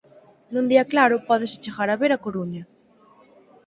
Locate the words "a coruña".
2.13-2.63